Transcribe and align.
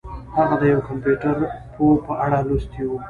هغه 0.35 0.55
د 0.61 0.63
یو 0.73 0.79
کمپیوټر 0.89 1.35
پوه 1.73 1.95
په 2.05 2.13
اړه 2.25 2.37
لوستي 2.47 2.83
وو 2.85 2.97